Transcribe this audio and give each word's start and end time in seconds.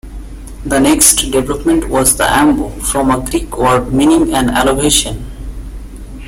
The 0.65 0.79
next 0.79 1.29
development 1.31 1.87
was 1.87 2.15
the 2.17 2.23
"ambo", 2.25 2.69
from 2.79 3.11
a 3.11 3.19
Greek 3.19 3.55
word 3.55 3.93
meaning 3.93 4.33
an 4.33 4.49
elevation. 4.49 5.27